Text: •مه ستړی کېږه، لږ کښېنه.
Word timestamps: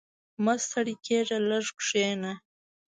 •مه 0.43 0.53
ستړی 0.63 0.95
کېږه، 1.05 1.37
لږ 1.49 1.65
کښېنه. 1.79 2.31